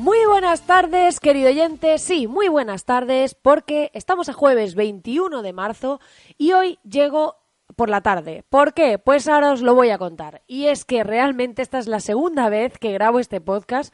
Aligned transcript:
Muy 0.00 0.24
buenas 0.24 0.62
tardes, 0.62 1.20
querido 1.20 1.50
oyente. 1.50 1.98
Sí, 1.98 2.26
muy 2.26 2.48
buenas 2.48 2.86
tardes, 2.86 3.34
porque 3.34 3.90
estamos 3.92 4.30
a 4.30 4.32
jueves 4.32 4.74
21 4.74 5.42
de 5.42 5.52
marzo 5.52 6.00
y 6.38 6.52
hoy 6.52 6.78
llego 6.88 7.36
por 7.76 7.90
la 7.90 8.00
tarde. 8.00 8.42
¿Por 8.48 8.72
qué? 8.72 8.98
Pues 8.98 9.28
ahora 9.28 9.52
os 9.52 9.60
lo 9.60 9.74
voy 9.74 9.90
a 9.90 9.98
contar. 9.98 10.40
Y 10.46 10.68
es 10.68 10.86
que 10.86 11.04
realmente 11.04 11.60
esta 11.60 11.78
es 11.78 11.86
la 11.86 12.00
segunda 12.00 12.48
vez 12.48 12.78
que 12.78 12.92
grabo 12.92 13.18
este 13.18 13.42
podcast 13.42 13.92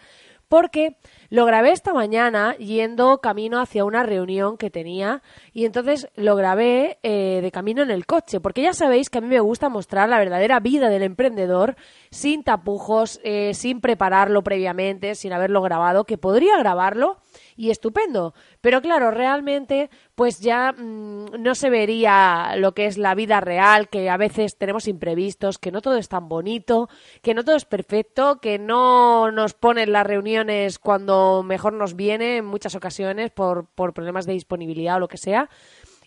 porque 0.48 0.96
lo 1.28 1.44
grabé 1.44 1.72
esta 1.72 1.92
mañana 1.92 2.56
yendo 2.56 3.18
camino 3.18 3.60
hacia 3.60 3.84
una 3.84 4.02
reunión 4.02 4.56
que 4.56 4.70
tenía 4.70 5.22
y 5.52 5.64
entonces 5.64 6.08
lo 6.14 6.36
grabé 6.36 6.98
eh, 7.02 7.40
de 7.42 7.50
camino 7.50 7.82
en 7.82 7.90
el 7.90 8.06
coche, 8.06 8.40
porque 8.40 8.62
ya 8.62 8.72
sabéis 8.72 9.10
que 9.10 9.18
a 9.18 9.20
mí 9.20 9.28
me 9.28 9.40
gusta 9.40 9.68
mostrar 9.68 10.08
la 10.08 10.18
verdadera 10.18 10.60
vida 10.60 10.88
del 10.88 11.02
emprendedor 11.02 11.76
sin 12.10 12.44
tapujos, 12.44 13.20
eh, 13.24 13.54
sin 13.54 13.80
prepararlo 13.80 14.42
previamente, 14.42 15.14
sin 15.14 15.32
haberlo 15.32 15.62
grabado, 15.62 16.04
que 16.04 16.18
podría 16.18 16.56
grabarlo 16.58 17.18
y 17.56 17.70
estupendo. 17.70 18.34
Pero 18.60 18.80
claro, 18.82 19.10
realmente 19.10 19.90
pues 20.14 20.40
ya 20.40 20.72
mm, 20.72 21.42
no 21.42 21.54
se 21.54 21.70
vería 21.70 22.54
lo 22.56 22.72
que 22.72 22.86
es 22.86 22.98
la 22.98 23.14
vida 23.14 23.40
real, 23.40 23.88
que 23.88 24.10
a 24.10 24.16
veces 24.16 24.56
tenemos 24.56 24.88
imprevistos, 24.88 25.58
que 25.58 25.72
no 25.72 25.80
todo 25.80 25.96
es 25.96 26.08
tan 26.08 26.28
bonito, 26.28 26.88
que 27.22 27.34
no 27.34 27.44
todo 27.44 27.56
es 27.56 27.64
perfecto, 27.64 28.40
que 28.40 28.58
no 28.58 29.30
nos 29.30 29.54
ponen 29.54 29.92
las 29.92 30.06
reuniones 30.06 30.78
cuando 30.78 31.42
mejor 31.42 31.72
nos 31.72 31.96
viene 31.96 32.38
en 32.38 32.46
muchas 32.46 32.74
ocasiones 32.74 33.30
por, 33.30 33.66
por 33.66 33.94
problemas 33.94 34.26
de 34.26 34.34
disponibilidad 34.34 34.96
o 34.96 35.00
lo 35.00 35.08
que 35.08 35.18
sea 35.18 35.48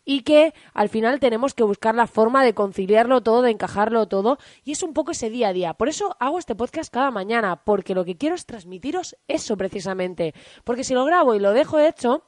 y 0.10 0.22
que 0.22 0.56
al 0.74 0.90
final 0.90 1.20
tenemos 1.20 1.54
que 1.54 1.62
buscar 1.62 1.94
la 1.94 2.08
forma 2.08 2.44
de 2.44 2.56
conciliarlo 2.56 3.22
todo, 3.22 3.44
de 3.44 3.52
encajarlo 3.52 4.08
todo, 4.08 4.40
y 4.64 4.72
es 4.72 4.82
un 4.82 4.96
poco 4.96 5.12
ese 5.12 5.30
día 5.30 5.50
a 5.50 5.54
día. 5.54 5.76
Por 5.76 5.88
eso 5.88 6.18
hago 6.20 6.40
este 6.40 6.56
podcast 6.56 6.92
cada 6.92 7.12
mañana, 7.12 7.64
porque 7.64 7.94
lo 7.94 8.04
que 8.04 8.18
quiero 8.18 8.34
es 8.34 8.48
transmitiros 8.48 9.16
eso 9.28 9.56
precisamente, 9.56 10.34
porque 10.64 10.84
si 10.84 10.96
lo 10.96 11.06
grabo 11.06 11.36
y 11.36 11.40
lo 11.40 11.54
dejo 11.54 11.78
hecho, 11.78 12.24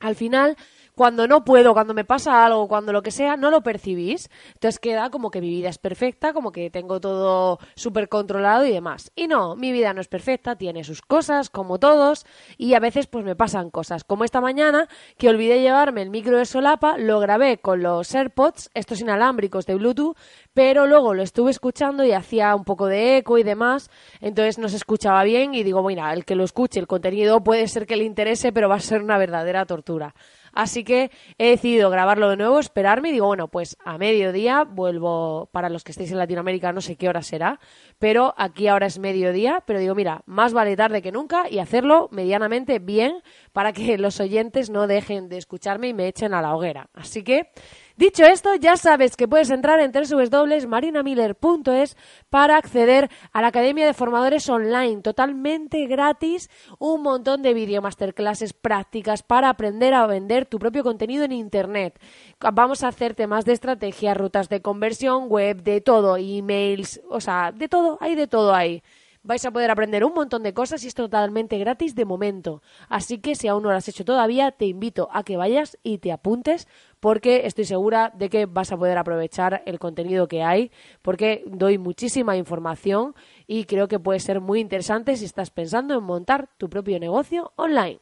al 0.00 0.16
final 0.16 0.56
cuando 0.98 1.28
no 1.28 1.44
puedo, 1.44 1.74
cuando 1.74 1.94
me 1.94 2.04
pasa 2.04 2.44
algo, 2.44 2.66
cuando 2.66 2.92
lo 2.92 3.02
que 3.02 3.12
sea, 3.12 3.36
no 3.36 3.52
lo 3.52 3.62
percibís. 3.62 4.28
Entonces 4.54 4.80
queda 4.80 5.10
como 5.10 5.30
que 5.30 5.40
mi 5.40 5.48
vida 5.48 5.68
es 5.68 5.78
perfecta, 5.78 6.32
como 6.32 6.50
que 6.50 6.70
tengo 6.70 7.00
todo 7.00 7.60
súper 7.76 8.08
controlado 8.08 8.66
y 8.66 8.72
demás. 8.72 9.12
Y 9.14 9.28
no, 9.28 9.54
mi 9.54 9.70
vida 9.70 9.94
no 9.94 10.00
es 10.00 10.08
perfecta, 10.08 10.56
tiene 10.56 10.82
sus 10.82 11.00
cosas, 11.00 11.50
como 11.50 11.78
todos, 11.78 12.26
y 12.56 12.74
a 12.74 12.80
veces 12.80 13.06
pues 13.06 13.24
me 13.24 13.36
pasan 13.36 13.70
cosas. 13.70 14.02
Como 14.02 14.24
esta 14.24 14.40
mañana, 14.40 14.88
que 15.18 15.28
olvidé 15.28 15.60
llevarme 15.60 16.02
el 16.02 16.10
micro 16.10 16.36
de 16.36 16.46
solapa, 16.46 16.98
lo 16.98 17.20
grabé 17.20 17.58
con 17.58 17.80
los 17.80 18.12
AirPods, 18.12 18.68
estos 18.74 19.00
inalámbricos 19.00 19.66
de 19.66 19.76
Bluetooth, 19.76 20.16
pero 20.52 20.88
luego 20.88 21.14
lo 21.14 21.22
estuve 21.22 21.52
escuchando 21.52 22.02
y 22.02 22.10
hacía 22.10 22.56
un 22.56 22.64
poco 22.64 22.86
de 22.86 23.18
eco 23.18 23.38
y 23.38 23.44
demás, 23.44 23.88
entonces 24.20 24.58
no 24.58 24.68
se 24.68 24.74
escuchaba 24.74 25.22
bien 25.22 25.54
y 25.54 25.62
digo, 25.62 25.80
mira, 25.86 26.12
el 26.12 26.24
que 26.24 26.34
lo 26.34 26.42
escuche, 26.42 26.80
el 26.80 26.88
contenido 26.88 27.44
puede 27.44 27.68
ser 27.68 27.86
que 27.86 27.96
le 27.96 28.02
interese, 28.02 28.50
pero 28.50 28.68
va 28.68 28.74
a 28.74 28.80
ser 28.80 29.00
una 29.00 29.16
verdadera 29.16 29.64
tortura. 29.64 30.12
Así 30.58 30.82
que 30.82 31.12
he 31.38 31.50
decidido 31.50 31.88
grabarlo 31.88 32.28
de 32.28 32.36
nuevo, 32.36 32.58
esperarme 32.58 33.10
y 33.10 33.12
digo, 33.12 33.28
bueno, 33.28 33.46
pues 33.46 33.76
a 33.84 33.96
mediodía 33.96 34.64
vuelvo, 34.64 35.48
para 35.52 35.68
los 35.68 35.84
que 35.84 35.92
estéis 35.92 36.10
en 36.10 36.18
Latinoamérica 36.18 36.72
no 36.72 36.80
sé 36.80 36.96
qué 36.96 37.08
hora 37.08 37.22
será, 37.22 37.60
pero 38.00 38.34
aquí 38.36 38.66
ahora 38.66 38.86
es 38.88 38.98
mediodía, 38.98 39.62
pero 39.68 39.78
digo, 39.78 39.94
mira, 39.94 40.22
más 40.26 40.52
vale 40.52 40.74
tarde 40.74 41.00
que 41.00 41.12
nunca 41.12 41.48
y 41.48 41.60
hacerlo 41.60 42.08
medianamente 42.10 42.80
bien 42.80 43.22
para 43.52 43.72
que 43.72 43.98
los 43.98 44.18
oyentes 44.18 44.68
no 44.68 44.88
dejen 44.88 45.28
de 45.28 45.38
escucharme 45.38 45.86
y 45.86 45.94
me 45.94 46.08
echen 46.08 46.34
a 46.34 46.42
la 46.42 46.56
hoguera. 46.56 46.90
Así 46.92 47.22
que 47.22 47.52
Dicho 47.98 48.24
esto, 48.24 48.54
ya 48.54 48.76
sabes 48.76 49.16
que 49.16 49.26
puedes 49.26 49.50
entrar 49.50 49.80
en 49.80 49.90
www.marinamiller.es 49.90 51.96
para 52.30 52.56
acceder 52.56 53.10
a 53.32 53.42
la 53.42 53.48
Academia 53.48 53.86
de 53.86 53.92
Formadores 53.92 54.48
Online, 54.48 55.02
totalmente 55.02 55.84
gratis, 55.86 56.48
un 56.78 57.02
montón 57.02 57.42
de 57.42 57.54
video 57.54 57.82
masterclasses 57.82 58.52
prácticas 58.52 59.24
para 59.24 59.48
aprender 59.48 59.94
a 59.94 60.06
vender 60.06 60.46
tu 60.46 60.60
propio 60.60 60.84
contenido 60.84 61.24
en 61.24 61.32
Internet. 61.32 61.98
Vamos 62.38 62.84
a 62.84 62.88
hacer 62.88 63.16
temas 63.16 63.44
de 63.44 63.54
estrategia, 63.54 64.14
rutas 64.14 64.48
de 64.48 64.62
conversión, 64.62 65.28
web, 65.28 65.64
de 65.64 65.80
todo, 65.80 66.16
emails, 66.16 67.00
o 67.10 67.20
sea, 67.20 67.50
de 67.50 67.68
todo, 67.68 67.98
hay 68.00 68.14
de 68.14 68.28
todo 68.28 68.54
ahí 68.54 68.80
vais 69.22 69.44
a 69.44 69.50
poder 69.50 69.70
aprender 69.70 70.04
un 70.04 70.14
montón 70.14 70.42
de 70.42 70.54
cosas 70.54 70.84
y 70.84 70.88
es 70.88 70.94
totalmente 70.94 71.58
gratis 71.58 71.94
de 71.94 72.04
momento. 72.04 72.62
Así 72.88 73.18
que 73.18 73.34
si 73.34 73.48
aún 73.48 73.62
no 73.62 73.70
lo 73.70 73.76
has 73.76 73.88
hecho 73.88 74.04
todavía, 74.04 74.50
te 74.50 74.66
invito 74.66 75.08
a 75.12 75.22
que 75.22 75.36
vayas 75.36 75.78
y 75.82 75.98
te 75.98 76.12
apuntes 76.12 76.68
porque 77.00 77.46
estoy 77.46 77.64
segura 77.64 78.12
de 78.16 78.28
que 78.28 78.46
vas 78.46 78.72
a 78.72 78.76
poder 78.76 78.98
aprovechar 78.98 79.62
el 79.66 79.78
contenido 79.78 80.28
que 80.28 80.42
hay 80.42 80.70
porque 81.02 81.44
doy 81.46 81.78
muchísima 81.78 82.36
información 82.36 83.14
y 83.46 83.64
creo 83.64 83.88
que 83.88 84.00
puede 84.00 84.20
ser 84.20 84.40
muy 84.40 84.60
interesante 84.60 85.16
si 85.16 85.24
estás 85.24 85.50
pensando 85.50 85.94
en 85.94 86.04
montar 86.04 86.48
tu 86.56 86.68
propio 86.68 86.98
negocio 86.98 87.52
online. 87.56 88.00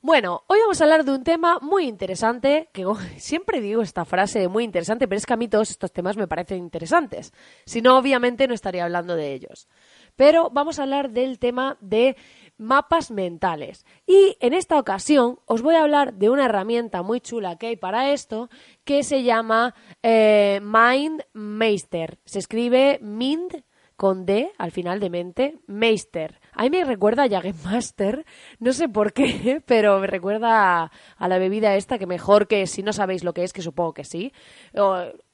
Bueno, 0.00 0.44
hoy 0.46 0.60
vamos 0.60 0.80
a 0.80 0.84
hablar 0.84 1.04
de 1.04 1.10
un 1.10 1.24
tema 1.24 1.58
muy 1.60 1.88
interesante, 1.88 2.68
que 2.72 2.84
siempre 3.18 3.60
digo 3.60 3.82
esta 3.82 4.04
frase 4.04 4.46
muy 4.46 4.62
interesante, 4.62 5.08
pero 5.08 5.18
es 5.18 5.26
que 5.26 5.32
a 5.32 5.36
mí 5.36 5.48
todos 5.48 5.70
estos 5.70 5.92
temas 5.92 6.16
me 6.16 6.28
parecen 6.28 6.58
interesantes. 6.58 7.32
Si 7.66 7.82
no, 7.82 7.98
obviamente 7.98 8.46
no 8.46 8.54
estaría 8.54 8.84
hablando 8.84 9.16
de 9.16 9.34
ellos. 9.34 9.66
Pero 10.14 10.50
vamos 10.50 10.78
a 10.78 10.84
hablar 10.84 11.10
del 11.10 11.40
tema 11.40 11.78
de 11.80 12.16
mapas 12.58 13.10
mentales. 13.10 13.84
Y 14.06 14.36
en 14.38 14.52
esta 14.52 14.78
ocasión 14.78 15.40
os 15.46 15.62
voy 15.62 15.74
a 15.74 15.82
hablar 15.82 16.14
de 16.14 16.30
una 16.30 16.44
herramienta 16.44 17.02
muy 17.02 17.20
chula 17.20 17.58
que 17.58 17.66
hay 17.66 17.76
para 17.76 18.12
esto, 18.12 18.50
que 18.84 19.02
se 19.02 19.24
llama 19.24 19.74
eh, 20.04 20.60
MindMeister. 20.62 22.20
Se 22.24 22.38
escribe 22.38 23.00
Mind 23.02 23.64
con 23.96 24.26
D 24.26 24.52
al 24.58 24.70
final 24.70 25.00
de 25.00 25.10
mente, 25.10 25.58
Meister. 25.66 26.40
A 26.58 26.64
mí 26.64 26.70
me 26.70 26.82
recuerda 26.84 27.22
a 27.22 27.42
Master, 27.64 28.24
no 28.58 28.72
sé 28.72 28.88
por 28.88 29.12
qué, 29.12 29.62
pero 29.66 30.00
me 30.00 30.08
recuerda 30.08 30.90
a, 31.16 31.28
la 31.28 31.38
bebida 31.38 31.76
esta 31.76 31.98
que 31.98 32.06
mejor 32.06 32.48
que 32.48 32.66
si 32.66 32.82
no 32.82 32.92
sabéis 32.92 33.22
lo 33.22 33.32
que 33.32 33.44
es, 33.44 33.52
que 33.52 33.62
supongo 33.62 33.94
que 33.94 34.02
sí. 34.02 34.32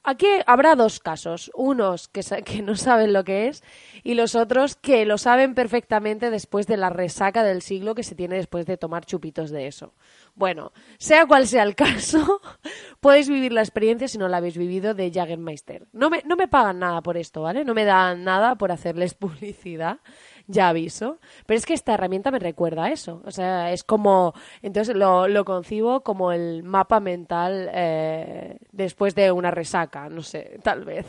Aquí 0.07 0.27
habrá 0.45 0.75
dos 0.75 0.99
casos, 0.99 1.49
unos 1.55 2.07
que, 2.07 2.21
que 2.43 2.61
no 2.61 2.75
saben 2.75 3.11
lo 3.11 3.23
que 3.23 3.47
es 3.47 3.63
y 4.03 4.13
los 4.13 4.35
otros 4.35 4.75
que 4.75 5.03
lo 5.05 5.17
saben 5.17 5.55
perfectamente 5.55 6.29
después 6.29 6.67
de 6.67 6.77
la 6.77 6.91
resaca 6.91 7.43
del 7.43 7.63
siglo 7.63 7.95
que 7.95 8.03
se 8.03 8.13
tiene 8.13 8.35
después 8.35 8.67
de 8.67 8.77
tomar 8.77 9.05
chupitos 9.05 9.49
de 9.49 9.65
eso. 9.65 9.93
Bueno, 10.35 10.73
sea 10.97 11.25
cual 11.25 11.47
sea 11.47 11.63
el 11.63 11.75
caso, 11.75 12.41
podéis 12.99 13.29
vivir 13.29 13.53
la 13.53 13.61
experiencia 13.61 14.09
si 14.09 14.17
no 14.17 14.27
la 14.27 14.37
habéis 14.37 14.57
vivido 14.57 14.93
de 14.93 15.09
Jagermeister. 15.09 15.87
No 15.93 16.09
me, 16.09 16.21
no 16.25 16.35
me 16.35 16.49
pagan 16.49 16.79
nada 16.79 17.01
por 17.01 17.15
esto, 17.15 17.41
¿vale? 17.41 17.63
No 17.63 17.73
me 17.73 17.85
dan 17.85 18.25
nada 18.25 18.55
por 18.55 18.73
hacerles 18.73 19.13
publicidad, 19.15 19.99
ya 20.47 20.67
aviso. 20.67 21.19
Pero 21.45 21.57
es 21.57 21.65
que 21.65 21.73
esta 21.73 21.93
herramienta 21.93 22.31
me 22.31 22.39
recuerda 22.39 22.85
a 22.85 22.91
eso. 22.91 23.21
O 23.23 23.31
sea, 23.31 23.71
es 23.71 23.85
como, 23.85 24.33
entonces 24.61 24.95
lo, 24.95 25.29
lo 25.29 25.45
concibo 25.45 26.01
como 26.01 26.33
el 26.33 26.63
mapa 26.63 26.99
mental 26.99 27.69
eh, 27.73 28.57
después 28.73 29.15
de 29.15 29.31
una 29.31 29.51
resaca, 29.51 29.94
no 30.09 30.21
sé, 30.21 30.59
tal 30.63 30.83
vez. 30.85 31.05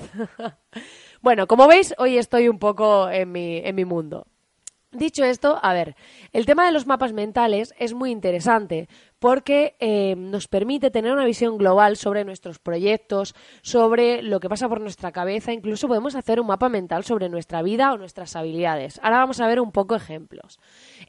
bueno, 1.20 1.46
como 1.46 1.66
veis, 1.66 1.94
hoy 1.98 2.18
estoy 2.18 2.48
un 2.48 2.58
poco 2.58 3.10
en 3.10 3.32
mi, 3.32 3.58
en 3.58 3.74
mi 3.74 3.84
mundo. 3.84 4.26
Dicho 4.92 5.24
esto, 5.24 5.58
a 5.62 5.74
ver, 5.74 5.94
el 6.32 6.46
tema 6.46 6.64
de 6.64 6.72
los 6.72 6.86
mapas 6.86 7.12
mentales 7.12 7.74
es 7.78 7.92
muy 7.92 8.10
interesante 8.10 8.88
porque 9.18 9.76
eh, 9.80 10.14
nos 10.16 10.46
permite 10.46 10.90
tener 10.90 11.12
una 11.12 11.24
visión 11.24 11.58
global 11.58 11.96
sobre 11.96 12.24
nuestros 12.24 12.58
proyectos, 12.58 13.34
sobre 13.62 14.22
lo 14.22 14.40
que 14.40 14.48
pasa 14.48 14.68
por 14.68 14.80
nuestra 14.80 15.12
cabeza, 15.12 15.52
incluso 15.52 15.88
podemos 15.88 16.14
hacer 16.14 16.40
un 16.40 16.46
mapa 16.46 16.68
mental 16.68 17.04
sobre 17.04 17.28
nuestra 17.28 17.62
vida 17.62 17.92
o 17.92 17.98
nuestras 17.98 18.36
habilidades. 18.36 19.00
Ahora 19.02 19.18
vamos 19.18 19.40
a 19.40 19.46
ver 19.46 19.60
un 19.60 19.72
poco 19.72 19.96
ejemplos. 19.96 20.58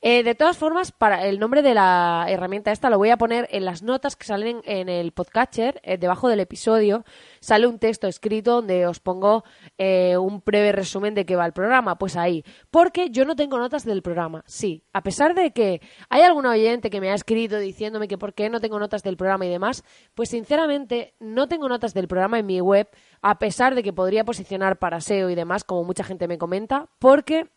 Eh, 0.02 0.24
de 0.24 0.36
todas 0.36 0.58
formas, 0.58 0.92
para 0.92 1.26
el 1.26 1.40
nombre 1.40 1.62
de 1.62 1.74
la 1.74 2.26
herramienta 2.30 2.72
esta 2.72 2.90
lo 2.90 2.98
voy 2.98 3.10
a 3.10 3.18
poner 3.18 3.48
en 3.52 3.66
las 3.66 3.84
notas 3.84 4.16
que 4.16 4.26
salen 4.26 4.62
en 4.66 4.90
el 4.90 5.12
podcatcher, 5.12 5.80
eh, 5.84 5.98
debajo 5.98 6.30
del 6.30 6.40
episodio, 6.40 7.06
sale 7.40 7.68
un 7.68 7.80
texto 7.80 8.08
escrito 8.08 8.54
donde 8.54 8.88
os 8.88 9.00
pongo 9.00 9.44
un 9.78 10.44
breve 10.46 10.72
resumen 10.72 11.14
de 11.14 11.26
qué 11.26 11.36
va 11.36 11.46
el 11.46 11.54
programa. 11.54 11.98
Pues 11.98 12.16
ahí, 12.16 12.44
porque 12.72 13.10
yo 13.10 13.26
no 13.26 13.36
tengo 13.36 13.58
notas 13.58 13.86
del 13.86 14.02
programa. 14.02 14.44
Sí, 14.48 14.84
a 14.94 15.04
pesar 15.04 15.36
de 15.36 15.52
que 15.52 15.82
hay 16.10 16.22
algún 16.22 16.46
oyente 16.46 16.90
que 16.90 17.02
me 17.02 17.10
ha 17.10 17.16
escrito 17.16 17.58
diciéndome 17.58 18.08
que 18.08 18.18
por 18.18 18.34
qué 18.34 18.50
no 18.50 18.60
tengo 18.60 18.80
notas 18.80 19.04
del 19.04 19.18
programa 19.18 19.46
y 19.46 19.50
demás, 19.50 19.84
pues 20.16 20.30
sinceramente 20.30 21.16
no 21.20 21.48
tengo 21.48 21.70
notas 21.70 21.94
del 21.94 22.08
programa 22.08 22.40
en 22.40 22.46
mi 22.46 22.62
web, 22.62 22.90
a 23.22 23.40
pesar 23.40 23.76
de 23.76 23.84
que 23.84 23.94
podría 23.94 24.26
posicionar 24.26 24.80
para 24.80 25.02
SEO 25.02 25.30
y 25.30 25.36
demás, 25.36 25.64
como 25.64 25.84
mucha 25.84 26.04
gente 26.04 26.28
me 26.28 26.38
comenta, 26.38 26.90
porque 27.00 27.50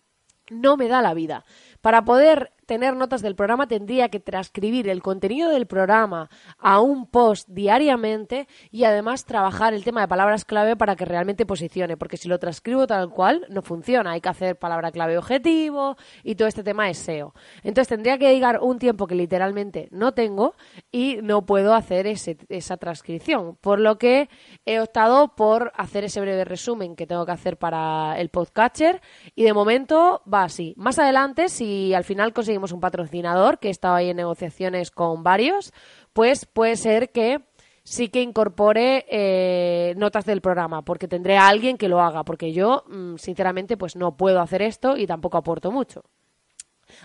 no 0.51 0.77
me 0.77 0.89
da 0.89 1.01
la 1.01 1.15
vida. 1.15 1.45
Para 1.81 2.05
poder 2.05 2.53
tener 2.71 2.95
notas 2.95 3.21
del 3.21 3.35
programa 3.35 3.67
tendría 3.67 4.11
que 4.11 4.21
transcribir 4.21 4.89
el 4.89 5.03
contenido 5.03 5.51
del 5.51 5.67
programa 5.67 6.31
a 6.57 6.79
un 6.81 7.07
post 7.09 7.49
diariamente 7.49 8.47
y 8.71 8.85
además 8.85 9.25
trabajar 9.25 9.75
el 9.75 9.83
tema 9.83 10.03
de 10.03 10.07
palabras 10.07 10.45
clave 10.45 10.77
para 10.77 10.95
que 10.95 11.05
realmente 11.05 11.47
posicione, 11.47 11.97
porque 11.97 12.17
si 12.17 12.29
lo 12.29 12.39
transcribo 12.39 12.87
tal 12.87 13.11
cual 13.11 13.45
no 13.49 13.63
funciona, 13.63 14.13
hay 14.13 14.21
que 14.21 14.29
hacer 14.29 14.57
palabra 14.57 14.93
clave 14.93 15.19
objetivo 15.19 15.97
y 16.23 16.37
todo 16.37 16.47
este 16.47 16.63
tema 16.63 16.89
es 16.89 16.99
SEO. 16.99 17.35
Entonces 17.65 17.89
tendría 17.89 18.19
que 18.19 18.29
dedicar 18.29 18.61
un 18.61 18.79
tiempo 18.79 19.09
que 19.09 19.17
literalmente 19.17 19.89
no 19.91 20.13
tengo 20.13 20.55
y 20.93 21.19
no 21.23 21.45
puedo 21.47 21.75
hacer 21.75 22.07
esa 22.07 22.77
transcripción, 22.77 23.57
por 23.57 23.81
lo 23.81 23.99
que 23.99 24.29
he 24.65 24.79
optado 24.79 25.35
por 25.35 25.73
hacer 25.75 26.05
ese 26.05 26.21
breve 26.21 26.45
resumen 26.45 26.95
que 26.95 27.09
tengo 27.09 27.27
que 27.27 27.33
hacer 27.33 27.57
para 27.57 28.15
el 28.21 28.29
podcatcher 28.29 29.01
y 29.35 29.43
de 29.43 29.55
momento 29.55 30.23
va 30.33 30.45
así. 30.45 30.73
Más 30.77 31.01
adelante, 31.01 31.49
si 31.49 31.70
al 31.95 32.05
final 32.05 32.33
conseguimos 32.33 32.73
un 32.73 32.81
patrocinador 32.81 33.59
que 33.59 33.71
estaba 33.71 33.97
ahí 33.97 34.11
en 34.11 34.17
negociaciones 34.17 34.91
con 34.91 35.23
varios, 35.23 35.73
pues 36.13 36.47
puede 36.47 36.77
ser 36.77 37.11
que 37.11 37.41
sí 37.83 38.09
que 38.09 38.23
incorpore 38.23 39.07
eh, 39.11 39.95
notas 39.97 40.25
del 40.25 40.41
programa, 40.41 40.83
porque 40.83 41.09
tendré 41.09 41.37
a 41.37 41.49
alguien 41.49 41.77
que 41.77 41.89
lo 41.89 42.01
haga, 42.01 42.25
porque 42.25 42.53
yo, 42.53 42.85
mm, 42.89 43.17
sinceramente, 43.17 43.77
pues 43.77 43.97
no 43.97 44.17
puedo 44.17 44.41
hacer 44.41 44.63
esto 44.63 44.97
y 44.97 45.07
tampoco 45.07 45.39
aporto 45.39 45.71
mucho. 45.71 46.05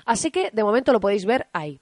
Así 0.06 0.32
que 0.32 0.52
de 0.52 0.64
momento 0.64 0.92
lo 0.92 1.00
podéis 1.00 1.26
ver 1.26 1.48
ahí. 1.54 1.82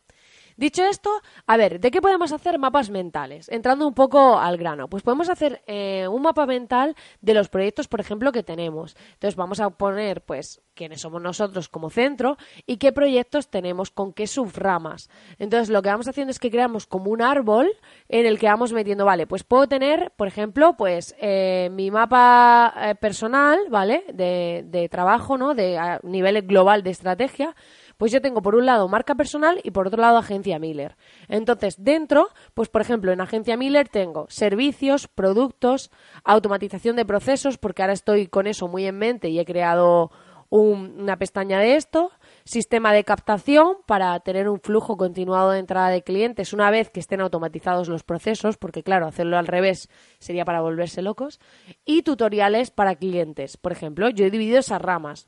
Dicho 0.56 0.84
esto, 0.86 1.10
a 1.48 1.58
ver, 1.58 1.80
¿de 1.80 1.92
qué 1.92 2.02
podemos 2.02 2.32
hacer 2.32 2.60
mapas 2.60 2.90
mentales? 2.90 3.50
Entrando 3.50 3.88
un 3.88 3.94
poco 3.94 4.38
al 4.40 4.58
grano, 4.58 4.88
pues 4.88 5.04
podemos 5.04 5.30
hacer 5.30 5.64
eh, 5.68 6.08
un 6.08 6.22
mapa 6.22 6.46
mental 6.46 6.96
de 7.22 7.34
los 7.34 7.50
proyectos, 7.50 7.88
por 7.88 8.00
ejemplo, 8.00 8.32
que 8.32 8.44
tenemos. 8.44 8.96
Entonces 9.14 9.36
vamos 9.36 9.60
a 9.60 9.70
poner, 9.72 10.22
pues, 10.22 10.62
quiénes 10.74 11.02
somos 11.02 11.22
nosotros 11.22 11.70
como 11.70 11.90
centro 11.90 12.38
y 12.66 12.78
qué 12.78 12.92
proyectos 12.92 13.50
tenemos, 13.50 13.92
con 13.92 14.14
qué 14.14 14.28
subramas. 14.28 15.10
Entonces 15.40 15.70
lo 15.70 15.82
que 15.82 15.90
vamos 15.90 16.08
haciendo 16.08 16.32
es 16.32 16.40
que 16.40 16.52
creamos 16.52 16.88
como 16.88 17.12
un 17.12 17.22
árbol 17.22 17.72
en 18.10 18.26
el 18.26 18.40
que 18.40 18.48
vamos 18.48 18.74
metiendo, 18.74 19.06
vale, 19.06 19.28
pues 19.28 19.44
puedo 19.44 19.68
tener, 19.68 20.12
por 20.16 20.28
ejemplo, 20.28 20.76
pues 20.78 21.16
eh, 21.20 21.70
mi 21.72 21.92
mapa 21.92 22.74
eh, 22.78 22.96
personal, 22.96 23.60
¿vale? 23.70 24.04
De, 24.14 24.64
de 24.68 24.90
trabajo, 24.90 25.38
¿no? 25.38 25.54
De 25.54 25.78
a 25.78 26.00
nivel 26.04 26.42
global 26.44 26.84
de 26.84 26.92
estrategia 26.92 27.56
pues 27.98 28.12
yo 28.12 28.22
tengo 28.22 28.42
por 28.42 28.56
un 28.56 28.66
lado 28.66 28.88
marca 28.88 29.16
personal 29.16 29.60
y 29.64 29.72
por 29.72 29.88
otro 29.88 30.02
lado 30.02 30.18
agencia 30.18 30.60
Miller. 30.60 30.96
Entonces, 31.28 31.76
dentro, 31.84 32.30
pues 32.54 32.70
por 32.70 32.82
ejemplo, 32.82 33.12
en 33.12 33.22
agencia 33.22 33.58
Miller 33.58 33.88
tengo 33.90 34.28
servicios, 34.30 35.08
productos, 35.08 35.92
automatización 36.24 36.96
de 36.96 37.06
procesos, 37.06 37.58
porque 37.58 37.82
ahora 37.82 37.94
estoy 37.94 38.28
con 38.28 38.48
eso 38.48 38.68
muy 38.68 38.86
en 38.86 38.98
mente 38.98 39.30
y 39.30 39.40
he 39.40 39.46
creado 39.46 40.12
una 40.56 41.18
pestaña 41.18 41.58
de 41.58 41.78
esto, 41.78 42.12
sistema 42.44 42.94
de 42.94 43.04
captación 43.04 43.78
para 43.88 44.20
tener 44.20 44.48
un 44.48 44.60
flujo 44.60 44.98
continuado 44.98 45.50
de 45.50 45.58
entrada 45.58 45.90
de 45.90 46.04
clientes 46.04 46.54
una 46.54 46.70
vez 46.70 46.92
que 46.92 47.00
estén 47.00 47.22
automatizados 47.22 47.90
los 47.90 48.04
procesos, 48.04 48.58
porque 48.58 48.84
claro, 48.84 49.08
hacerlo 49.08 49.40
al 49.40 49.48
revés 49.48 49.90
sería 50.20 50.46
para 50.46 50.62
volverse 50.62 51.02
locos, 51.02 51.40
y 51.86 52.04
tutoriales 52.04 52.70
para 52.70 52.96
clientes. 52.96 53.58
Por 53.58 53.72
ejemplo, 53.72 54.10
yo 54.10 54.26
he 54.26 54.30
dividido 54.30 54.60
esas 54.60 54.80
ramas. 54.80 55.28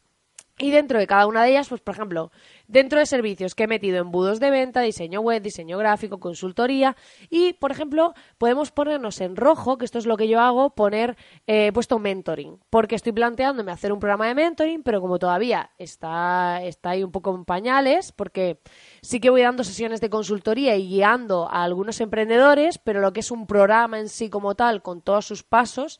Y 0.58 0.72
dentro 0.72 1.00
de 1.00 1.06
cada 1.06 1.28
una 1.28 1.44
de 1.44 1.50
ellas, 1.50 1.68
pues 1.68 1.82
por 1.82 1.96
ejemplo, 1.96 2.32
dentro 2.70 2.98
de 3.00 3.06
servicios 3.06 3.56
que 3.56 3.64
he 3.64 3.68
metido 3.68 3.98
embudos 3.98 4.40
de 4.40 4.52
venta, 4.52 4.80
diseño 4.80 5.20
web, 5.20 5.42
diseño 5.42 5.78
gráfico, 5.78 6.18
consultoría 6.22 6.96
y, 7.30 7.54
por 7.54 7.72
ejemplo, 7.72 8.14
podemos 8.38 8.72
ponernos 8.72 9.20
en 9.20 9.36
rojo, 9.36 9.78
que 9.78 9.84
esto 9.84 10.00
es 10.00 10.06
lo 10.06 10.16
que 10.16 10.30
yo 10.30 10.40
hago, 10.40 10.70
poner 10.70 11.18
eh, 11.46 11.72
puesto 11.74 12.00
mentoring, 12.00 12.58
porque 12.70 12.96
estoy 12.96 13.12
planteándome 13.12 13.74
hacer 13.74 13.92
un 13.92 14.00
programa 14.00 14.28
de 14.28 14.36
mentoring, 14.36 14.82
pero 14.82 15.02
como 15.02 15.20
todavía 15.20 15.72
está, 15.78 16.64
está 16.64 16.92
ahí 16.92 17.04
un 17.04 17.12
poco 17.12 17.36
en 17.36 17.44
pañales, 17.44 18.14
porque 18.14 18.62
sí 19.02 19.20
que 19.20 19.30
voy 19.30 19.42
dando 19.42 19.66
sesiones 19.66 20.00
de 20.00 20.10
consultoría 20.10 20.78
y 20.78 20.88
guiando 20.88 21.50
a 21.52 21.64
algunos 21.64 22.00
emprendedores, 22.00 22.78
pero 22.78 23.02
lo 23.02 23.12
que 23.12 23.20
es 23.20 23.30
un 23.30 23.46
programa 23.46 24.00
en 24.00 24.08
sí 24.08 24.30
como 24.30 24.56
tal, 24.56 24.82
con 24.82 25.02
todos 25.02 25.26
sus 25.26 25.44
pasos, 25.44 26.00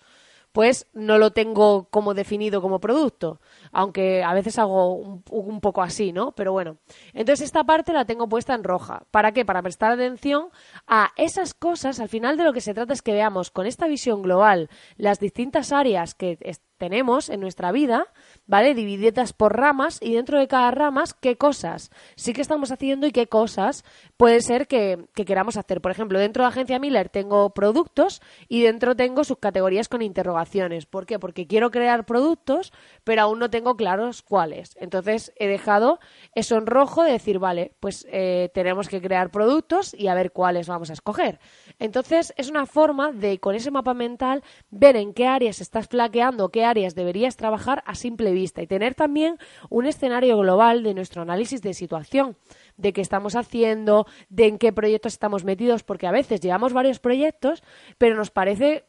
pues 0.56 0.88
no 0.94 1.18
lo 1.18 1.32
tengo 1.32 1.90
como 1.90 2.14
definido 2.14 2.62
como 2.62 2.80
producto, 2.80 3.42
aunque 3.74 4.24
a 4.24 4.34
veces 4.34 4.58
hago 4.58 4.96
un, 4.96 5.60
poco 5.60 5.82
así, 5.82 6.14
¿no? 6.14 6.32
Pero 6.32 6.54
bueno, 6.54 6.78
entonces 7.12 7.48
esta 7.48 7.66
parte 7.66 7.92
la 7.92 8.06
tengo 8.06 8.30
puesta 8.30 8.54
en 8.54 8.64
roja. 8.64 9.04
¿Para 9.12 9.34
qué? 9.34 9.44
Para 9.44 9.62
prestar 9.62 9.92
atención 9.92 10.48
a 10.88 11.12
esas 11.18 11.54
cosas, 11.54 12.00
al 12.00 12.08
final 12.08 12.38
de 12.38 12.46
lo 12.46 12.54
que 12.54 12.62
se 12.62 12.74
trata 12.74 12.94
es 12.94 13.02
que 13.02 13.12
veamos 13.12 13.52
con 13.52 13.68
esta 13.68 13.86
visión 13.88 14.22
global 14.22 14.70
las 14.96 15.20
distintas 15.20 15.74
áreas 15.74 16.16
que 16.16 16.38
tenemos 16.78 17.30
en 17.30 17.40
nuestra 17.40 17.72
vida, 17.72 18.08
¿vale? 18.46 18.74
Divididas 18.74 19.34
por 19.34 19.58
ramas 19.58 20.00
y 20.02 20.14
dentro 20.14 20.40
de 20.40 20.48
cada 20.48 20.72
ramas 20.72 21.14
qué 21.14 21.38
cosas 21.38 21.92
sí 22.16 22.34
que 22.34 22.42
estamos 22.42 22.72
haciendo 22.72 23.08
y 23.08 23.12
qué 23.12 23.28
cosas 23.28 23.84
puede 24.18 24.42
ser 24.42 24.68
que, 24.68 25.06
queramos 25.14 25.58
hacer. 25.58 25.82
Por 25.82 25.92
ejemplo, 25.92 26.20
dentro 26.20 26.44
de 26.44 26.50
Agencia 26.50 26.80
Miller 26.80 27.10
tengo 27.10 27.50
productos 27.52 28.22
y 28.48 28.62
dentro 28.62 28.96
tengo 28.96 29.24
subcategorías 29.24 29.90
con 29.90 30.02
interrogaciones. 30.02 30.86
¿Por 30.86 31.06
qué? 31.06 31.20
Porque 31.20 31.48
quiero 31.48 31.72
crear 31.72 32.06
productos, 32.06 32.72
pero 33.04 33.24
aún 33.24 33.40
no 33.40 33.50
tengo 33.50 33.76
claros 33.76 34.22
cuáles. 34.22 34.76
Entonces 34.80 35.34
he 35.38 35.48
dejado 35.48 36.00
eso 36.34 36.58
en 36.58 36.68
rojo 36.68 37.04
de 37.04 37.12
decir, 37.12 37.40
vale, 37.40 37.74
pues 37.80 38.06
eh, 38.12 38.50
tenemos 38.54 38.88
que 38.88 39.02
crear 39.02 39.32
productos 39.32 39.94
y 39.94 40.08
a 40.08 40.14
ver 40.14 40.32
cuáles 40.32 40.68
vamos 40.68 40.90
a 40.90 40.94
escoger. 40.94 41.40
Entonces 41.80 42.34
es 42.38 42.50
una 42.50 42.66
forma 42.66 43.12
de, 43.12 43.40
con 43.40 43.56
ese 43.56 43.72
mapa 43.72 43.94
mental, 43.94 44.44
ver 44.70 44.96
en 44.96 45.14
qué 45.14 45.28
áreas 45.28 45.62
estás 45.62 45.88
flaqueando, 45.88 46.50
qué 46.50 46.64
áreas 46.64 46.75
deberías 46.76 47.38
trabajar 47.38 47.84
a 47.86 47.96
simple 47.96 48.32
vista 48.32 48.62
y 48.62 48.68
tener 48.68 48.96
también 48.96 49.38
un 49.70 49.86
escenario 49.86 50.38
global 50.38 50.84
de 50.84 50.94
nuestro 50.94 51.22
análisis 51.22 51.62
de 51.62 51.74
situación, 51.74 52.36
de 52.78 52.94
qué 52.94 53.02
estamos 53.02 53.36
haciendo, 53.36 54.06
de 54.30 54.48
en 54.48 54.58
qué 54.58 54.74
proyectos 54.74 55.14
estamos 55.14 55.44
metidos, 55.44 55.84
porque 55.84 56.08
a 56.08 56.12
veces 56.12 56.42
llevamos 56.42 56.74
varios 56.74 57.00
proyectos, 57.00 57.64
pero 57.98 58.16
nos 58.16 58.30
parece 58.30 58.86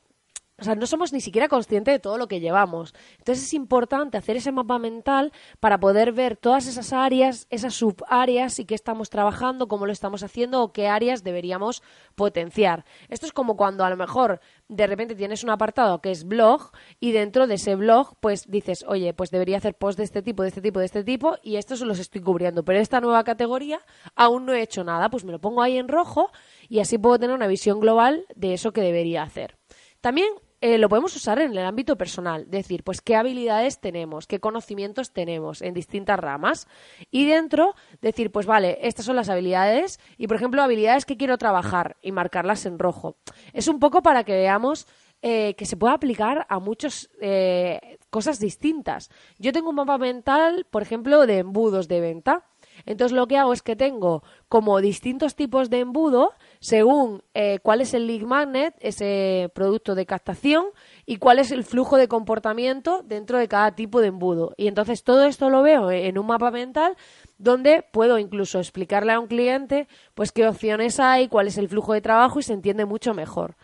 o 0.59 0.65
sea, 0.65 0.75
no 0.75 0.87
somos 0.87 1.13
ni 1.13 1.21
siquiera 1.21 1.49
conscientes 1.49 1.93
de 1.93 1.99
todo 1.99 2.17
lo 2.17 2.29
que 2.29 2.41
llevamos. 2.41 2.95
Entonces 3.19 3.45
es 3.45 3.53
importante 3.53 4.17
hacer 4.17 4.37
ese 4.37 4.53
mapa 4.53 4.79
mental 4.79 5.33
para 5.61 5.79
poder 5.79 6.13
ver 6.13 6.39
todas 6.39 6.67
esas 6.67 6.95
áreas, 6.95 7.47
esas 7.51 7.75
subáreas 7.75 8.59
y 8.59 8.65
qué 8.65 8.75
estamos 8.75 9.11
trabajando, 9.11 9.69
cómo 9.69 9.85
lo 9.85 9.93
estamos 9.93 10.23
haciendo 10.23 10.63
o 10.63 10.73
qué 10.73 10.89
áreas 10.89 11.23
deberíamos 11.23 11.83
potenciar. 12.15 12.87
Esto 13.11 13.27
es 13.27 13.33
como 13.33 13.59
cuando 13.59 13.85
a 13.85 13.91
lo 13.91 13.99
mejor 13.99 14.41
de 14.69 14.87
repente 14.87 15.15
tienes 15.15 15.45
un 15.45 15.51
apartado 15.51 16.01
que 16.01 16.11
es 16.11 16.25
blog 16.25 16.71
y 17.01 17.13
dentro 17.13 17.47
de 17.47 17.57
ese 17.57 17.75
blog 17.75 18.17
pues 18.21 18.51
dices, 18.51 18.83
oye, 18.89 19.13
pues 19.13 19.31
debería 19.31 19.59
hacer 19.59 19.75
post 19.75 19.99
de 19.99 20.05
este 20.05 20.23
tipo, 20.23 20.43
de 20.43 20.49
este 20.49 20.63
tipo, 20.63 20.81
de 20.81 20.87
este 20.87 21.05
tipo 21.05 21.37
y 21.43 21.57
estos 21.57 21.83
los 21.83 21.99
estoy 21.99 22.23
cubriendo. 22.23 22.65
Pero 22.65 22.79
esta 22.79 23.03
nueva 23.03 23.25
categoría 23.25 23.81
aún 24.15 24.47
no 24.47 24.55
he 24.55 24.63
hecho 24.63 24.85
nada, 24.85 25.11
pues 25.11 25.23
me 25.23 25.33
lo 25.33 25.39
pongo 25.39 25.61
ahí 25.61 25.77
en 25.77 25.89
rojo 25.89 26.31
y 26.67 26.81
así 26.81 26.97
puedo 26.97 27.19
tener 27.19 27.37
una 27.37 27.47
visión 27.47 27.79
global 27.79 28.25
de 28.35 28.55
eso 28.55 28.73
que 28.73 28.81
debería 28.81 29.23
hacer. 29.23 29.59
También 30.01 30.29
eh, 30.67 30.79
lo 30.79 30.89
podemos 30.89 31.15
usar 31.15 31.39
en 31.39 31.53
el 31.53 31.65
ámbito 31.65 31.97
personal, 31.97 32.51
decir, 32.51 32.83
pues 32.83 33.01
qué 33.01 33.15
habilidades 33.15 33.79
tenemos, 33.79 34.27
qué 34.27 34.41
conocimientos 34.41 35.13
tenemos 35.13 35.63
en 35.63 35.75
distintas 35.75 36.19
ramas 36.19 36.67
y 37.13 37.25
dentro 37.25 37.77
decir, 38.01 38.33
pues 38.33 38.47
vale, 38.47 38.77
estas 38.83 39.07
son 39.07 39.15
las 39.15 39.29
habilidades 39.29 40.01
y 40.19 40.27
por 40.27 40.39
ejemplo 40.39 40.61
habilidades 40.61 41.05
que 41.05 41.17
quiero 41.17 41.39
trabajar 41.39 41.97
y 42.03 42.11
marcarlas 42.11 42.67
en 42.67 42.81
rojo. 42.81 43.17
Es 43.53 43.69
un 43.69 43.79
poco 43.79 44.03
para 44.03 44.25
que 44.25 44.33
veamos 44.33 44.89
eh, 45.23 45.55
que 45.55 45.67
se 45.67 45.77
puede 45.77 45.95
aplicar 45.95 46.47
a 46.49 46.59
muchas 46.59 47.11
eh, 47.21 47.99
cosas 48.11 48.41
distintas. 48.41 49.09
Yo 49.39 49.53
tengo 49.53 49.71
un 49.71 49.77
mapa 49.77 49.99
mental, 49.99 50.67
por 50.69 50.83
ejemplo, 50.83 51.27
de 51.27 51.39
embudos 51.39 51.87
de 51.87 52.01
venta. 52.01 52.45
Entonces 52.87 53.15
lo 53.15 53.27
que 53.27 53.37
hago 53.37 53.53
es 53.53 53.63
que 53.63 53.77
tengo 53.77 54.23
como 54.49 54.81
distintos 54.81 55.35
tipos 55.35 55.69
de 55.71 55.81
embudo 55.81 56.33
según 56.61 57.23
eh, 57.35 57.59
cuál 57.63 57.81
es 57.81 57.93
el 57.95 58.07
lead 58.07 58.23
magnet, 58.23 58.75
ese 58.81 59.51
producto 59.55 59.95
de 59.97 60.07
captación, 60.07 60.67
y 61.05 61.17
cuál 61.17 61.41
es 61.41 61.51
el 61.51 61.65
flujo 61.65 61.97
de 61.97 62.09
comportamiento 62.09 63.03
dentro 63.05 63.39
de 63.39 63.49
cada 63.49 63.75
tipo 63.75 64.01
de 64.01 64.09
embudo. 64.09 64.55
Y 64.57 64.69
entonces 64.69 65.03
todo 65.03 65.25
esto 65.25 65.51
lo 65.51 65.63
veo 65.63 65.91
en 65.91 66.17
un 66.17 66.27
mapa 66.27 66.51
mental 66.51 66.97
donde 67.39 67.85
puedo 67.93 68.19
incluso 68.19 68.59
explicarle 68.59 69.13
a 69.13 69.21
un 69.21 69.27
cliente 69.27 69.89
pues 70.15 70.31
qué 70.33 70.47
opciones 70.47 71.01
hay, 71.01 71.29
cuál 71.29 71.49
es 71.49 71.59
el 71.59 71.69
flujo 71.69 71.93
de 71.93 72.01
trabajo 72.01 72.39
y 72.39 72.45
se 72.45 72.53
entiende 72.53 72.85
mucho 72.85 73.15
mejor. 73.15 73.57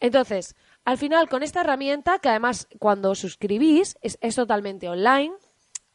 Entonces, 0.00 0.54
al 0.84 0.96
final 0.96 1.28
con 1.28 1.42
esta 1.42 1.60
herramienta, 1.62 2.20
que 2.20 2.28
además 2.28 2.68
cuando 2.78 3.16
suscribís 3.16 3.98
es, 4.00 4.16
es 4.20 4.36
totalmente 4.36 4.88
online, 4.88 5.34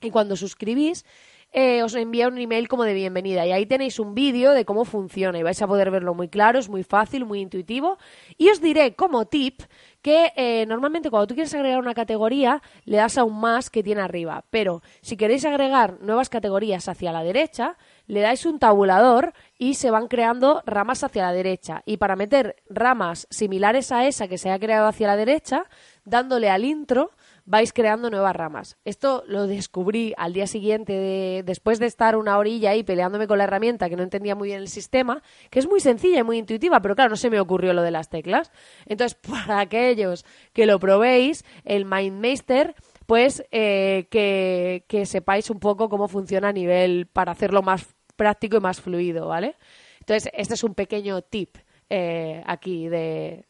y 0.04 0.12
cuando 0.12 0.36
suscribís 0.36 1.06
eh, 1.54 1.84
os 1.84 1.94
envía 1.94 2.28
un 2.28 2.38
email 2.40 2.68
como 2.68 2.84
de 2.84 2.94
bienvenida. 2.94 3.46
Y 3.46 3.52
ahí 3.52 3.66
tenéis 3.66 4.00
un 4.00 4.16
vídeo 4.16 4.52
de 4.52 4.66
cómo 4.66 4.86
funciona 4.86 5.38
y 5.38 5.44
vais 5.44 5.62
a 5.62 5.68
poder 5.68 5.92
verlo 5.92 6.16
muy 6.16 6.28
claro, 6.28 6.60
es 6.60 6.68
muy 6.68 6.84
fácil, 6.84 7.26
muy 7.26 7.40
intuitivo. 7.40 7.98
Y 8.38 8.50
os 8.50 8.60
diré 8.60 8.96
como 8.96 9.26
tip 9.26 9.62
que 10.02 10.34
eh, 10.36 10.66
normalmente 10.68 11.10
cuando 11.10 11.28
tú 11.28 11.36
quieres 11.36 11.54
agregar 11.54 11.80
una 11.80 11.94
categoría 11.94 12.62
le 12.84 12.98
das 12.98 13.18
a 13.18 13.24
un 13.24 13.40
más 13.40 13.70
que 13.70 13.84
tiene 13.84 14.02
arriba, 14.02 14.44
pero 14.50 14.82
si 15.02 15.16
queréis 15.16 15.46
agregar 15.46 16.02
nuevas 16.02 16.28
categorías 16.28 16.90
hacia 16.90 17.14
la 17.14 17.24
derecha, 17.24 17.78
le 18.08 18.20
dais 18.20 18.46
un 18.46 18.60
tabulador 18.60 19.34
y 19.58 19.76
se 19.76 19.92
van 19.92 20.08
creando 20.08 20.62
ramas 20.66 21.04
hacia 21.06 21.24
la 21.24 21.32
derecha. 21.32 21.84
Y 21.86 21.98
para 21.98 22.18
meter 22.18 22.58
ramas 22.70 23.28
similares 23.30 23.94
a 23.94 24.06
esa 24.06 24.28
que 24.28 24.38
se 24.38 24.52
ha 24.52 24.60
creado 24.60 24.88
hacia 24.88 25.08
la 25.08 25.16
derecha, 25.16 25.68
dándole 26.06 26.50
al 26.50 26.66
intro, 26.66 27.12
vais 27.46 27.74
creando 27.74 28.10
nuevas 28.10 28.36
ramas. 28.36 28.78
Esto 28.86 29.24
lo 29.28 29.48
descubrí 29.48 30.14
al 30.18 30.34
día 30.34 30.48
siguiente, 30.48 30.94
de, 30.94 31.44
después 31.46 31.80
de 31.80 31.86
estar 31.86 32.16
una 32.16 32.38
orilla 32.38 32.72
ahí 32.72 32.84
peleándome 32.84 33.28
con 33.28 33.38
la 33.38 33.46
herramienta 33.46 33.90
que 33.90 33.96
no 33.96 34.04
entendía 34.04 34.36
muy 34.36 34.50
bien 34.50 34.60
el 34.60 34.68
sistema, 34.68 35.22
que 35.50 35.60
es 35.60 35.68
muy 35.68 35.80
sencilla 35.80 36.20
y 36.20 36.24
muy 36.24 36.38
intuitiva, 36.38 36.82
pero 36.82 36.96
claro, 36.96 37.12
no 37.12 37.16
se 37.16 37.30
me 37.30 37.40
ocurrió 37.40 37.74
lo 37.74 37.82
de 37.82 37.92
las 37.92 38.10
teclas. 38.10 38.52
Entonces, 38.86 39.18
para 39.30 39.60
aquellos 39.60 40.26
que 40.54 40.66
lo 40.66 40.80
probéis, 40.80 41.44
el 41.66 41.86
MindMeister 41.86 42.76
pues 43.06 43.44
eh, 43.52 44.08
que, 44.10 44.86
que 44.88 45.06
sepáis 45.06 45.50
un 45.50 45.60
poco 45.60 45.90
cómo 45.90 46.08
funciona 46.08 46.50
a 46.50 46.54
nivel 46.54 47.08
para 47.08 47.34
hacerlo 47.34 47.62
más 47.62 47.86
práctico 48.16 48.58
y 48.58 48.62
más 48.62 48.80
fluido, 48.80 49.28
¿vale? 49.28 49.58
Entonces, 50.00 50.32
este 50.34 50.54
es 50.54 50.64
un 50.64 50.74
pequeño 50.74 51.22
tip. 51.22 51.58
Eh, 51.96 52.42
aquí 52.48 52.90
de, 52.90 53.46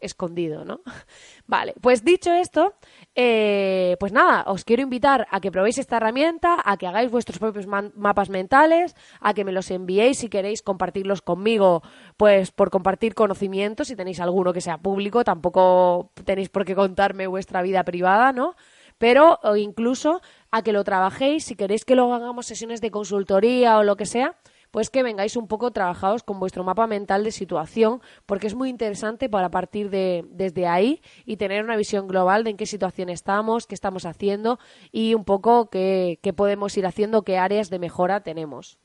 escondido, 0.00 0.64
¿no? 0.64 0.80
Vale, 1.48 1.74
pues 1.80 2.04
dicho 2.04 2.32
esto, 2.32 2.74
eh, 3.16 3.96
pues 3.98 4.12
nada, 4.12 4.44
os 4.46 4.62
quiero 4.62 4.80
invitar 4.80 5.26
a 5.32 5.40
que 5.40 5.50
probéis 5.50 5.78
esta 5.78 5.96
herramienta, 5.96 6.62
a 6.64 6.76
que 6.76 6.86
hagáis 6.86 7.10
vuestros 7.10 7.40
propios 7.40 7.66
mapas 7.66 8.30
mentales, 8.30 8.94
a 9.20 9.34
que 9.34 9.44
me 9.44 9.50
los 9.50 9.72
enviéis 9.72 10.18
si 10.18 10.28
queréis 10.28 10.62
compartirlos 10.62 11.20
conmigo, 11.20 11.82
pues 12.16 12.52
por 12.52 12.70
compartir 12.70 13.16
conocimientos, 13.16 13.88
si 13.88 13.96
tenéis 13.96 14.20
alguno 14.20 14.52
que 14.52 14.60
sea 14.60 14.78
público, 14.78 15.24
tampoco 15.24 16.12
tenéis 16.24 16.50
por 16.50 16.64
qué 16.64 16.76
contarme 16.76 17.26
vuestra 17.26 17.60
vida 17.62 17.82
privada, 17.82 18.32
¿no? 18.32 18.54
Pero 18.98 19.40
incluso 19.56 20.20
a 20.52 20.62
que 20.62 20.72
lo 20.72 20.84
trabajéis, 20.84 21.44
si 21.44 21.56
queréis 21.56 21.84
que 21.84 21.96
lo 21.96 22.14
hagamos 22.14 22.46
sesiones 22.46 22.80
de 22.80 22.92
consultoría 22.92 23.78
o 23.78 23.82
lo 23.82 23.96
que 23.96 24.06
sea, 24.06 24.36
pues 24.70 24.90
que 24.90 25.02
vengáis 25.02 25.36
un 25.36 25.48
poco 25.48 25.70
trabajados 25.70 26.22
con 26.22 26.40
vuestro 26.40 26.64
mapa 26.64 26.86
mental 26.86 27.24
de 27.24 27.32
situación, 27.32 28.00
porque 28.26 28.46
es 28.46 28.54
muy 28.54 28.68
interesante 28.68 29.28
para 29.28 29.50
partir 29.50 29.90
de, 29.90 30.24
desde 30.30 30.66
ahí 30.66 31.00
y 31.24 31.36
tener 31.36 31.64
una 31.64 31.76
visión 31.76 32.08
global 32.08 32.44
de 32.44 32.50
en 32.50 32.56
qué 32.56 32.66
situación 32.66 33.08
estamos, 33.08 33.66
qué 33.66 33.74
estamos 33.74 34.06
haciendo 34.06 34.58
y 34.92 35.14
un 35.14 35.24
poco 35.24 35.70
qué, 35.70 36.18
qué 36.22 36.32
podemos 36.32 36.76
ir 36.76 36.86
haciendo, 36.86 37.22
qué 37.22 37.38
áreas 37.38 37.70
de 37.70 37.78
mejora 37.78 38.22
tenemos. 38.22 38.78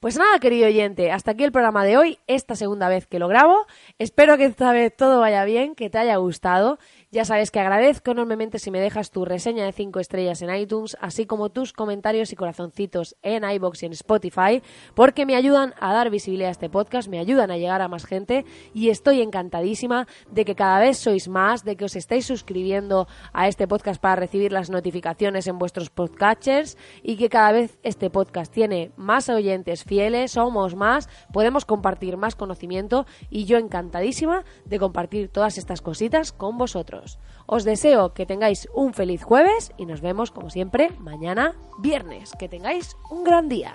Pues 0.00 0.16
nada, 0.16 0.38
querido 0.38 0.68
oyente, 0.68 1.10
hasta 1.10 1.32
aquí 1.32 1.42
el 1.42 1.50
programa 1.50 1.84
de 1.84 1.96
hoy, 1.96 2.20
esta 2.28 2.54
segunda 2.54 2.88
vez 2.88 3.08
que 3.08 3.18
lo 3.18 3.26
grabo. 3.26 3.66
Espero 3.98 4.36
que 4.36 4.44
esta 4.44 4.70
vez 4.70 4.94
todo 4.96 5.18
vaya 5.18 5.44
bien, 5.44 5.74
que 5.74 5.90
te 5.90 5.98
haya 5.98 6.14
gustado 6.18 6.78
ya 7.10 7.24
sabes 7.24 7.50
que 7.50 7.58
agradezco 7.58 8.10
enormemente 8.10 8.58
si 8.58 8.70
me 8.70 8.80
dejas 8.80 9.10
tu 9.10 9.24
reseña 9.24 9.64
de 9.64 9.72
5 9.72 9.98
estrellas 9.98 10.42
en 10.42 10.54
iTunes, 10.54 10.96
así 11.00 11.24
como 11.24 11.48
tus 11.48 11.72
comentarios 11.72 12.32
y 12.32 12.36
corazoncitos 12.36 13.16
en 13.22 13.48
iBox 13.48 13.82
y 13.82 13.86
en 13.86 13.92
Spotify, 13.92 14.62
porque 14.94 15.24
me 15.24 15.34
ayudan 15.34 15.74
a 15.80 15.94
dar 15.94 16.10
visibilidad 16.10 16.48
a 16.48 16.52
este 16.52 16.68
podcast, 16.68 17.08
me 17.08 17.18
ayudan 17.18 17.50
a 17.50 17.56
llegar 17.56 17.80
a 17.80 17.88
más 17.88 18.04
gente 18.04 18.44
y 18.74 18.90
estoy 18.90 19.22
encantadísima 19.22 20.06
de 20.30 20.44
que 20.44 20.54
cada 20.54 20.80
vez 20.80 20.98
sois 20.98 21.28
más, 21.28 21.64
de 21.64 21.76
que 21.76 21.86
os 21.86 21.96
estáis 21.96 22.26
suscribiendo 22.26 23.08
a 23.32 23.48
este 23.48 23.66
podcast 23.66 24.00
para 24.00 24.16
recibir 24.16 24.52
las 24.52 24.68
notificaciones 24.68 25.46
en 25.46 25.58
vuestros 25.58 25.88
podcatchers 25.88 26.76
y 27.02 27.16
que 27.16 27.30
cada 27.30 27.52
vez 27.52 27.78
este 27.82 28.10
podcast 28.10 28.52
tiene 28.52 28.92
más 28.96 29.30
oyentes 29.30 29.84
fieles, 29.84 30.32
somos 30.32 30.74
más, 30.74 31.08
podemos 31.32 31.64
compartir 31.64 32.18
más 32.18 32.36
conocimiento 32.36 33.06
y 33.30 33.46
yo 33.46 33.56
encantadísima 33.56 34.44
de 34.66 34.78
compartir 34.78 35.30
todas 35.30 35.56
estas 35.56 35.80
cositas 35.80 36.32
con 36.32 36.58
vosotros. 36.58 36.97
Os 37.46 37.64
deseo 37.64 38.12
que 38.14 38.26
tengáis 38.26 38.68
un 38.74 38.94
feliz 38.94 39.22
jueves 39.22 39.72
y 39.76 39.86
nos 39.86 40.00
vemos 40.00 40.30
como 40.30 40.50
siempre 40.50 40.90
mañana 40.98 41.54
viernes. 41.78 42.32
Que 42.38 42.48
tengáis 42.48 42.96
un 43.10 43.24
gran 43.24 43.48
día. 43.48 43.74